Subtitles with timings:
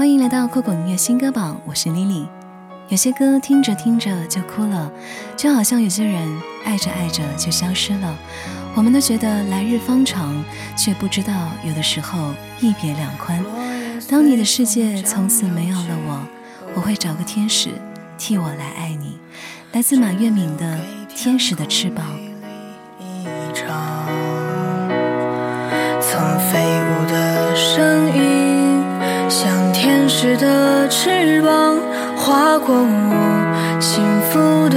[0.00, 2.26] 欢迎来到酷狗音乐新歌榜，我是 Lily。
[2.88, 4.90] 有些歌听着听着就哭了，
[5.36, 6.26] 就好像有些人
[6.64, 8.16] 爱着爱着就消失了。
[8.74, 10.42] 我们都觉得来日方长，
[10.74, 13.44] 却不知道有的时候一别两宽。
[14.08, 16.26] 当你的世界从此没有了我，
[16.76, 17.68] 我会找个天使
[18.16, 19.18] 替我来爱你。
[19.72, 20.78] 来自马月敏的
[21.14, 22.06] 《天使的翅膀》。
[26.00, 28.29] 曾飞舞的声音，
[30.20, 31.78] 天使的翅膀，
[32.14, 34.76] 划过我幸福的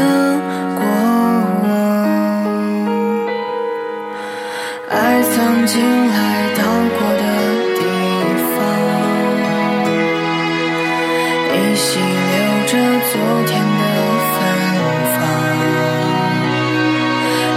[0.74, 0.82] 过
[1.64, 1.68] 往。
[4.90, 6.16] 爱曾经来
[6.56, 6.64] 到
[6.96, 7.24] 过的
[7.76, 7.82] 地
[8.56, 8.56] 方，
[11.52, 12.34] 依稀留
[12.66, 12.72] 着
[13.12, 13.14] 昨
[13.46, 13.84] 天的
[14.32, 14.34] 芬
[15.12, 15.20] 芳，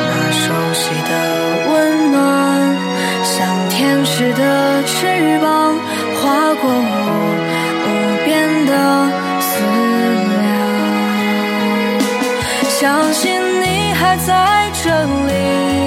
[0.08, 0.42] 那熟
[0.74, 1.10] 悉的
[1.70, 1.72] 温
[2.10, 2.18] 暖，
[3.22, 3.32] 像
[3.70, 4.42] 天使的
[4.82, 5.46] 翅膀，
[6.16, 6.64] 划过
[14.06, 14.88] 还在这
[15.26, 15.85] 里，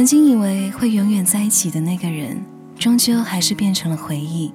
[0.00, 2.42] 曾经以为会永远在一起的那个人，
[2.78, 4.50] 终究还是变成了回忆。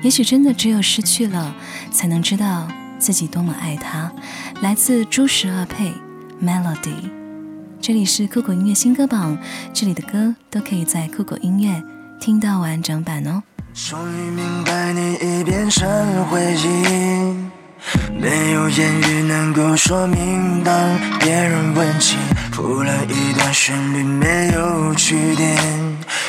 [0.00, 1.54] 也许真的只有失去了，
[1.90, 2.66] 才能知道
[2.98, 4.10] 自己多么爱他。
[4.62, 5.92] 来自朱十二配
[6.42, 7.10] Melody，
[7.82, 9.36] 这里是酷狗音乐新歌榜，
[9.74, 11.82] 这里的歌都可以在酷狗音乐
[12.18, 13.42] 听到完整版哦。
[13.74, 15.86] 终于明白你已变成
[16.28, 20.64] 回忆，没有言语能够说明。
[20.64, 22.16] 当别人问起，
[22.50, 23.12] 谱了一
[23.52, 25.56] 旋律，没有句点，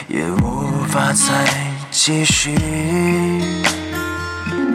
[0.07, 1.45] 也无法再
[1.91, 2.55] 继续。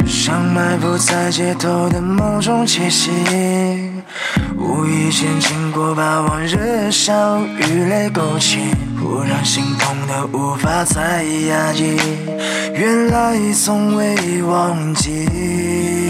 [0.07, 3.11] 像埋伏在街头的某种气息，
[4.57, 8.59] 无意间经过，把往日笑与泪勾起，
[9.01, 11.99] 忽然心痛的无法再压抑，
[12.75, 16.04] 原来从未忘记。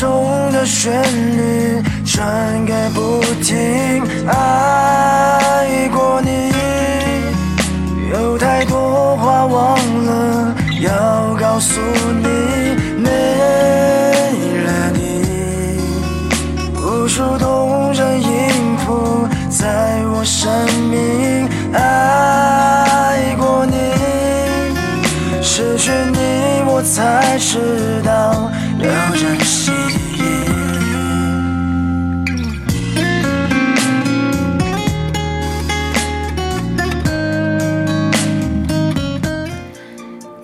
[0.00, 0.90] 中的旋
[1.36, 6.50] 律转个不停，爱过你，
[8.10, 11.78] 有太多话忘了要告诉
[12.22, 12.30] 你。
[13.04, 13.60] Melody，
[16.76, 20.50] 无数动人音符在我生
[20.88, 20.98] 命，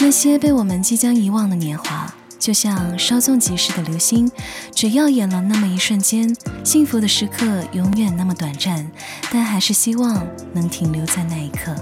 [0.06, 4.30] 那些被我们即将遗忘的年华，就像稍纵即逝的流星，
[4.72, 6.32] 只耀眼了那么一瞬间。
[6.62, 8.88] 幸福的时刻永远那么短暂，
[9.32, 11.74] 但还是希望能停留在那一刻。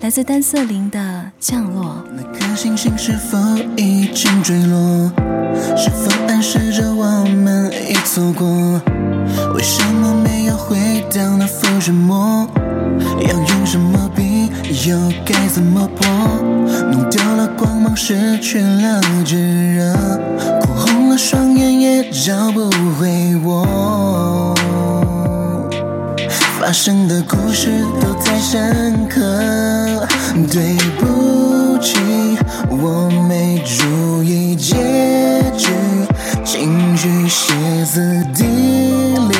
[0.00, 0.98] 来自单色林的
[1.38, 2.04] 《降落》。
[2.16, 3.38] 那颗星星是否
[3.76, 5.12] 已经坠落？
[5.76, 8.48] 是否暗示着我们已错过？
[9.54, 10.76] 为什么没有回
[11.08, 12.48] 到那浮人魔？
[13.28, 14.50] 要用什么笔，
[14.88, 16.08] 又该怎么破？
[16.90, 17.46] 弄丢了
[17.80, 19.94] 光芒，失去了炙热，
[20.60, 24.54] 哭红了双眼也找不回我。
[26.58, 27.70] 发生的故事
[28.00, 29.20] 都太深刻，
[30.52, 31.96] 对不起，
[32.68, 34.76] 我没注意结
[35.56, 35.70] 局，
[36.44, 37.54] 情绪歇
[37.84, 39.36] 斯底里，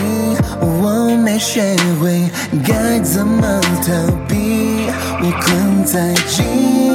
[0.60, 2.28] 我没学会
[2.66, 3.92] 该怎么逃
[4.26, 4.88] 避，
[5.20, 6.89] 我困在记忆，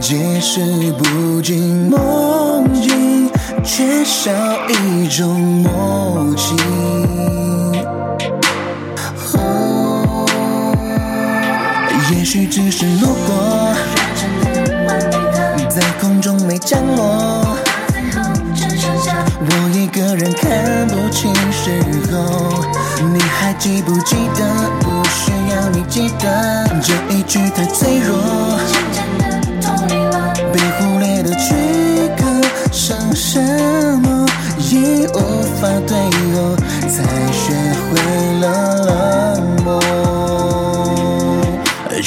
[0.00, 0.60] 解释
[0.92, 3.28] 不尽梦境，
[3.64, 4.30] 缺少
[4.68, 6.54] 一种默契。
[12.12, 13.74] 也许只是路过，
[15.68, 17.56] 在空中没降落。
[19.40, 22.64] 我一个人看不清时候，
[23.12, 24.44] 你还记不记得？
[24.80, 28.16] 不需要你记得，这一句太脆弱。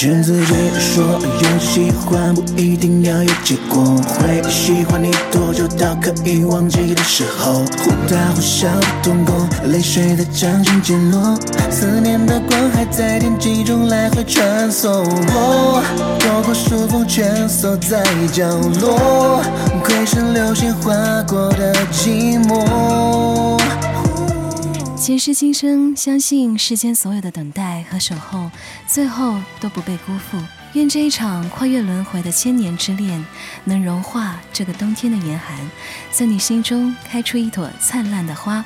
[0.01, 3.83] 劝自己说，有喜欢不一定要有结果，
[4.17, 11.37] 会喜欢你多久到可以忘记的时候，忽大忽小的瞳孔，泪水在掌心溅落，
[11.69, 14.89] 思念的光还在天际中来回穿梭，
[15.35, 15.83] 我
[16.19, 18.03] 躲过书封蜷缩在
[18.33, 18.43] 角
[18.81, 19.43] 落，
[19.83, 20.95] 窥视流星划
[21.27, 23.10] 过的寂寞。
[25.01, 28.51] 前世今生，相信世间所有的等待和守候，
[28.85, 30.37] 最后都不被辜负。
[30.73, 33.25] 愿这一场跨越轮回的千年之恋，
[33.63, 35.57] 能融化这个冬天的严寒，
[36.11, 38.63] 在你心中开出一朵灿烂的花。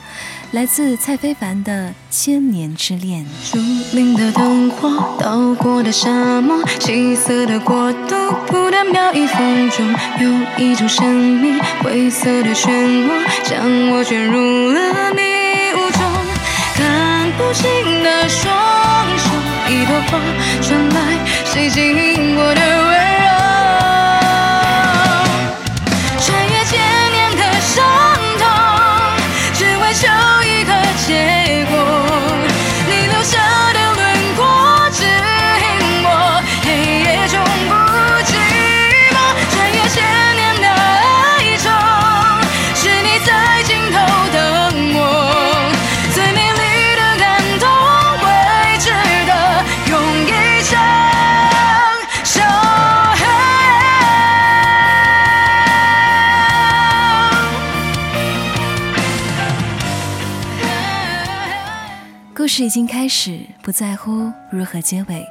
[0.52, 3.26] 来自蔡非凡的《千年之恋》。
[3.42, 3.58] 树
[3.96, 8.16] 林的灯火，倒过的沙漠，七色的国度，
[8.48, 12.68] 不断飘逸风中，有一种神秘灰色的漩
[13.08, 13.10] 涡，
[13.50, 15.35] 将我卷入了迷。
[17.48, 18.52] 无情的双
[19.20, 19.30] 手，
[19.70, 20.20] 一朵花
[20.62, 21.00] 传来
[21.46, 22.95] 谁经过的
[62.58, 65.28] 是已经开始，不在乎如何结尾，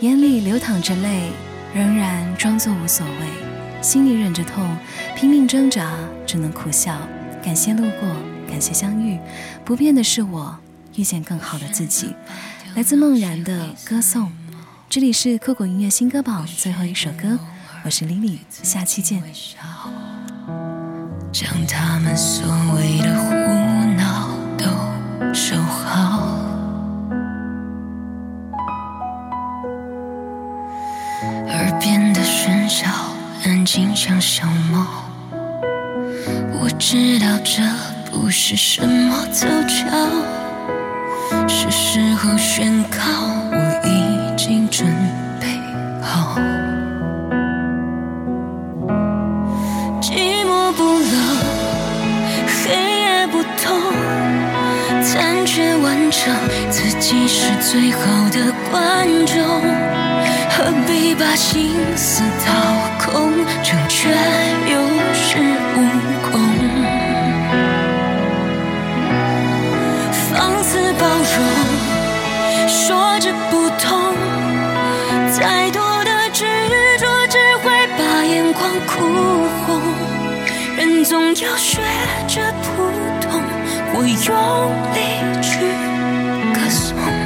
[0.00, 1.30] 眼里流淌着泪，
[1.74, 4.74] 仍然装作无所谓，心里忍着痛，
[5.14, 5.92] 拼命挣扎，
[6.26, 6.96] 只能苦笑。
[7.44, 8.08] 感谢路过，
[8.48, 9.18] 感谢相遇，
[9.66, 10.56] 不变的是我
[10.96, 12.14] 遇见更好的自己。
[12.74, 14.32] 来自梦然的歌颂，
[14.88, 17.38] 这里是酷狗音乐新歌榜最后一首歌，
[17.84, 19.22] 我是 Lily，下期见。
[21.30, 23.41] 将他们所谓的
[33.74, 34.86] 心像小猫，
[36.60, 37.62] 我知道这
[38.10, 39.88] 不是什么凑巧，
[41.48, 42.98] 是时候宣告
[43.50, 43.56] 我
[43.88, 44.86] 已经准
[45.40, 45.46] 备
[46.02, 46.36] 好。
[50.02, 51.38] 寂寞不冷，
[52.46, 53.72] 黑夜不痛，
[55.02, 56.30] 残缺完整，
[56.70, 59.40] 自己是最好的观众。
[60.54, 62.52] 何必把心思掏
[62.98, 63.32] 空，
[81.40, 81.80] 要学
[82.28, 82.82] 着普
[83.22, 83.42] 通，
[83.94, 84.12] 我用
[84.92, 84.98] 力
[85.40, 85.50] 去
[86.52, 87.21] 歌颂。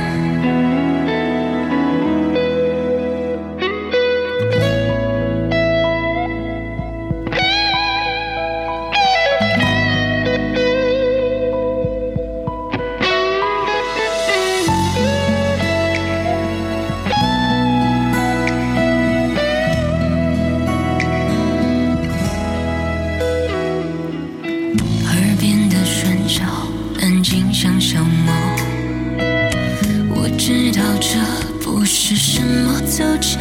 [30.66, 31.16] 知道这
[31.62, 33.38] 不是什么凑巧，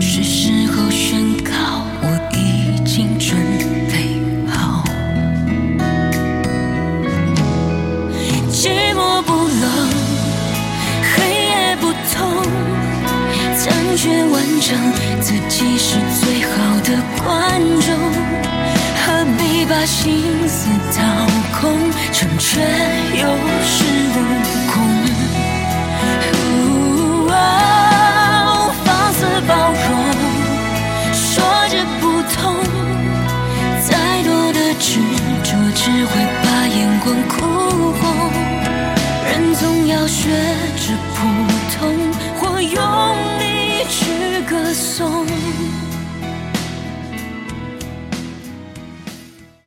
[0.00, 1.50] 是时候宣告
[2.00, 3.36] 我已经准
[3.88, 4.84] 备好。
[8.52, 9.90] 寂寞不冷，
[11.02, 12.40] 黑夜不痛，
[13.58, 14.78] 残缺完整，
[15.20, 17.88] 自己是最好的观众。
[19.04, 21.02] 何必把心思掏
[21.60, 22.62] 空，成全
[23.18, 23.82] 有恃
[24.14, 24.67] 无
[27.38, 27.67] love